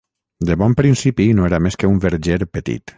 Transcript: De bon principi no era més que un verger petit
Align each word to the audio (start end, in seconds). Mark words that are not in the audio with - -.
De 0.49 0.55
bon 0.61 0.73
principi 0.79 1.29
no 1.41 1.47
era 1.51 1.63
més 1.67 1.81
que 1.83 1.93
un 1.95 2.05
verger 2.07 2.43
petit 2.59 2.89